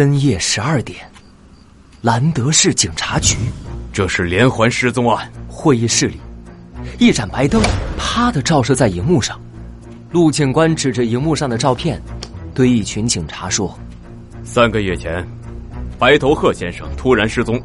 [0.00, 0.98] 深夜十二点，
[2.00, 3.36] 兰德市警察局，
[3.92, 5.30] 这是连环失踪案。
[5.46, 6.18] 会议室里，
[6.98, 7.60] 一盏白灯
[7.98, 9.38] 啪的照射在荧幕上。
[10.10, 12.00] 陆警官指着荧幕上的照片，
[12.54, 13.78] 对一群警察说
[14.42, 15.22] ：“三个月前，
[15.98, 17.60] 白头鹤先生突然失踪，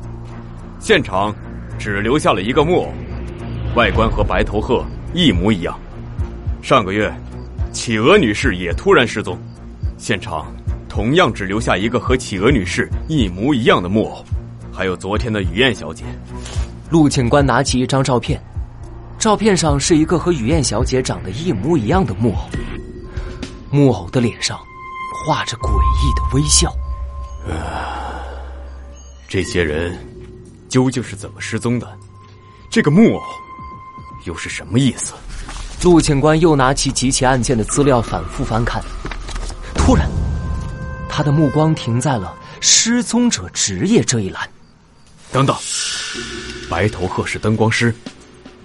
[0.77, 1.33] 现场
[1.79, 2.93] 只留下了一个木偶，
[3.77, 5.79] 外观和白头鹤一模一样。
[6.61, 7.09] 上个月，
[7.71, 9.39] 企鹅女士也突然失踪，
[9.97, 10.45] 现场。”
[10.95, 14.23] 同样只留下一个和企鹅女士一模一样的木偶，
[14.71, 16.05] 还有昨天的雨燕小姐。
[16.89, 18.41] 陆警官拿起一张照片，
[19.19, 22.49] 照片上是一个和雨燕小姐长得一模一样的木偶，
[23.69, 24.57] 木偶的脸上
[25.27, 26.73] 画着诡异的微笑。
[27.45, 28.23] 啊，
[29.27, 29.99] 这些人
[30.69, 31.85] 究竟是怎么失踪的？
[32.69, 33.21] 这个木偶
[34.23, 35.13] 又是什么意思？
[35.83, 38.81] 陆警官又拿起几起案件的资料反复翻看，
[39.75, 40.09] 突然。
[41.15, 44.49] 他的目光停在了失踪者职业这一栏。
[45.31, 45.55] 等等，
[46.69, 47.95] 白头鹤是灯光师，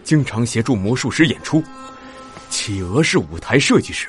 [0.02, 1.62] 经常协助魔术师演出；
[2.48, 4.08] 企鹅是舞台设计师，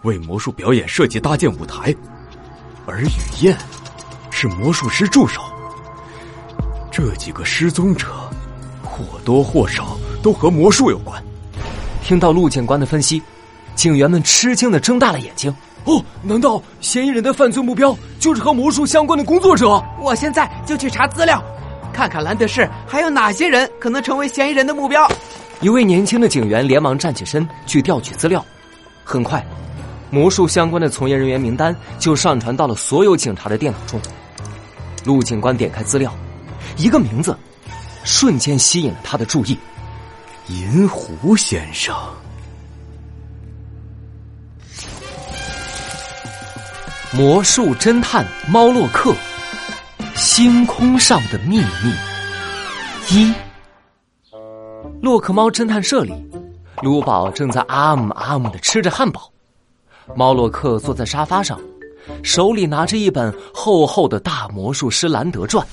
[0.00, 1.94] 为魔术表演设计搭建舞台；
[2.86, 3.10] 而雨
[3.42, 3.54] 燕
[4.30, 5.42] 是魔术师助手。
[6.90, 8.30] 这几个失踪者
[8.82, 11.22] 或多或少都和魔术有关。
[12.02, 13.22] 听到陆警官的分析，
[13.74, 15.54] 警员们吃惊的睁大了眼睛。
[15.88, 19.82] 哦，难道嫌疑人的犯罪目标就是和魔术相关的工作者？
[19.98, 21.42] 我现在就去查资料，
[21.94, 25.10] 看看兰德市还有哪些人可能成为嫌疑人的目标。
[25.62, 28.44] 一位年轻的警员连忙站起身去调取资料。
[29.02, 29.42] 很快，
[30.10, 33.98] 魔术相关的从业人员名单就上传到了所有警察的电脑中。
[35.06, 36.14] 陆警官点开资料，
[36.76, 37.34] 一个名字
[38.04, 39.58] 瞬间吸引了他的注意：
[40.48, 41.96] 银狐先生。
[47.10, 49.14] 魔术侦探猫洛克，
[50.14, 51.92] 星空上的秘密
[53.10, 53.32] 一。
[55.00, 56.12] 洛克猫侦探社里，
[56.82, 59.32] 卢宝正在阿姆阿姆的吃着汉堡，
[60.14, 61.58] 猫洛克坐在沙发上，
[62.22, 65.66] 手里拿着一本厚厚的大魔术师兰德传。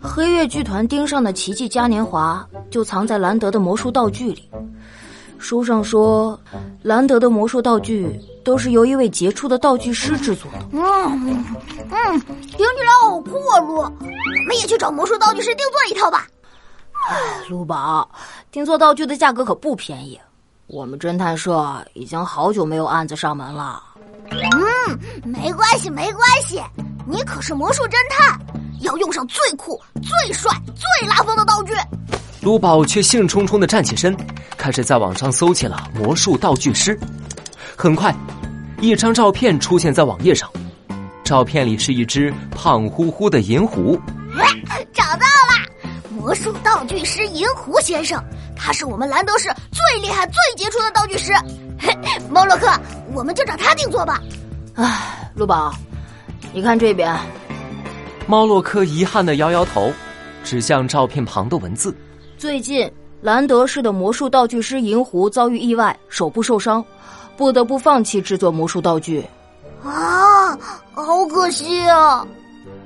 [0.00, 4.48] 黑月剧团盯上的奇迹嘉年华就藏在兰德的魔术道具里。
[5.38, 6.38] 书上说，
[6.82, 10.58] 兰德的魔术道具都是由一位杰出的道具师制作的。
[10.72, 11.44] 嗯
[11.90, 13.76] 嗯，听起来好酷啊，卢！
[13.76, 13.88] 我
[14.46, 16.26] 们也去找魔术道具师定做一套吧。
[17.08, 17.16] 唉，
[17.48, 18.10] 卢宝，
[18.50, 20.18] 定做道具的价格可不便宜。
[20.66, 23.82] 我们侦探社已经好久没有案子上门了。
[24.30, 26.60] 嗯，没关系，没关系。
[27.06, 28.38] 你可是魔术侦探，
[28.80, 31.72] 要用上最酷、最帅、最拉风的道具。
[32.42, 34.14] 卢宝却兴冲冲的站起身，
[34.58, 36.98] 开始在网上搜起了魔术道具师。
[37.76, 38.14] 很快，
[38.80, 40.50] 一张照片出现在网页上，
[41.24, 43.98] 照片里是一只胖乎乎的银狐。
[44.92, 48.22] 找到了，魔术道具师银狐先生，
[48.56, 51.32] 他是我们兰德市最厉害、最杰出的道具师。
[52.28, 52.68] 猫洛克，
[53.14, 54.20] 我们就找他定做吧。
[54.74, 55.72] 唉，陆宝，
[56.52, 57.16] 你看这边。
[58.26, 59.92] 猫洛克遗憾的摇摇头，
[60.44, 61.96] 指向照片旁的文字。
[62.36, 62.90] 最近，
[63.20, 66.84] 兰德市的魔术道具师银狐遭遇意外，手部受伤，
[67.36, 69.24] 不得不放弃制作魔术道具。
[69.82, 70.56] 啊，
[70.92, 72.26] 好可惜啊！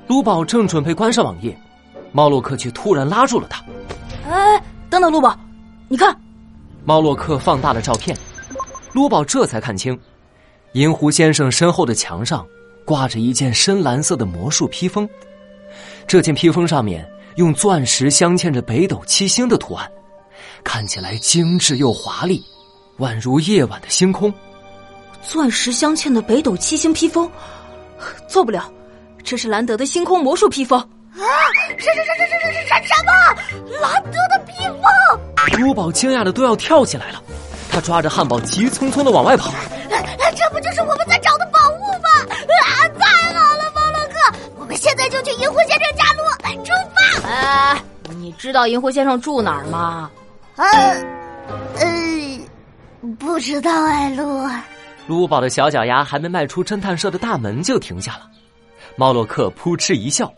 [0.07, 1.55] 卢宝正准备关上网页，
[2.11, 3.63] 猫洛克却突然拉住了他。
[4.27, 5.37] 哎，等等，卢宝，
[5.87, 6.15] 你看。
[6.83, 8.17] 猫洛克放大了照片，
[8.91, 9.97] 卢宝这才看清，
[10.73, 12.45] 银狐先生身后的墙上
[12.85, 15.07] 挂着一件深蓝色的魔术披风，
[16.07, 17.07] 这件披风上面。
[17.37, 19.91] 用钻石镶嵌着北斗七星的图案，
[20.63, 22.43] 看起来精致又华丽，
[22.99, 24.33] 宛如夜晚的星空。
[25.21, 27.29] 钻石镶嵌的北斗七星披风，
[28.27, 28.71] 做不了，
[29.23, 30.79] 这是兰德的星空魔术披风。
[31.13, 31.21] 啊！
[31.77, 33.79] 什什什什什什什什么？
[33.79, 35.61] 兰德的披风！
[35.65, 37.21] 珠宝惊讶的都要跳起来了，
[37.69, 39.53] 他抓着汉堡急匆匆的往外跑。
[40.35, 42.09] 这不就是我们在找的宝物吗？
[42.33, 42.89] 啊！
[42.99, 46.23] 太好了，猫洛克，我们现在就去银狐先生家录，
[46.65, 46.71] 出
[47.21, 47.29] 发！
[47.29, 47.83] 哎，
[48.17, 50.09] 你知道银狐先生住哪儿吗？
[50.55, 50.65] 呃，
[51.79, 52.39] 呃，
[53.19, 54.47] 不知道哎，鹿。
[55.07, 58.29] 卢宝的小脚丫还没迈出侦探社的大门就停下了。
[58.95, 60.31] 猫洛克扑哧一笑：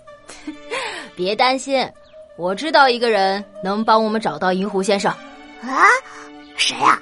[1.16, 1.88] “别担心，
[2.38, 5.12] 我知道一个人能帮我们找到银狐先生。”
[5.62, 5.86] 啊，
[6.56, 7.00] 谁呀？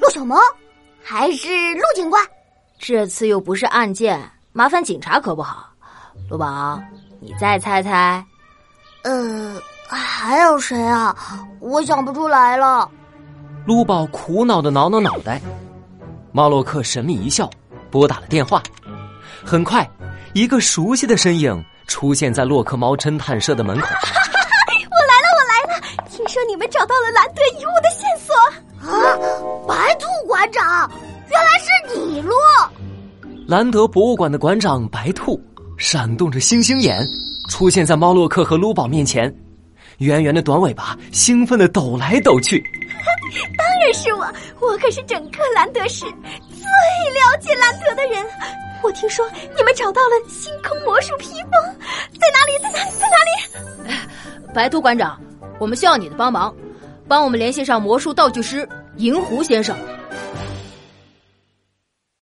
[0.00, 0.38] 陆小萌，
[1.02, 2.24] 还是陆警官？
[2.78, 4.20] 这次又不是案件，
[4.52, 5.68] 麻烦警察可不好。
[6.30, 6.80] 陆宝，
[7.20, 8.24] 你再猜猜。
[9.04, 9.60] 呃，
[10.22, 11.12] 还有谁啊？
[11.58, 12.88] 我想不出来了。
[13.66, 15.40] 卢宝苦恼的挠挠脑袋。
[16.30, 17.50] 猫洛克神秘一笑，
[17.90, 18.62] 拨打了电话。
[19.44, 19.84] 很快，
[20.32, 23.84] 一个熟悉的身影出现在洛克猫侦探社的门口。
[23.84, 26.08] 我来了，我来了！
[26.08, 28.32] 听说你们找到了兰德遗物的线索
[28.88, 29.18] 啊！
[29.66, 30.88] 白兔馆长，
[31.30, 32.36] 原来是你咯！
[33.48, 35.40] 兰德博物馆的馆长白兔
[35.76, 37.04] 闪动着星星眼，
[37.48, 39.34] 出现在猫洛克和卢宝面前，
[40.02, 42.62] 圆圆的短尾巴兴奋的抖来抖去。
[43.56, 44.26] 当然是我，
[44.60, 46.66] 我可是整个兰德市最
[47.12, 48.24] 了解兰德的人。
[48.82, 49.24] 我听说
[49.56, 51.50] 你们找到了星空魔术披风，
[52.20, 52.58] 在哪里？
[52.62, 52.90] 在哪里？
[52.98, 53.96] 在哪里？
[54.52, 55.18] 白兔馆长，
[55.58, 56.54] 我们需要你的帮忙，
[57.08, 59.76] 帮我们联系上魔术道具师银狐先生。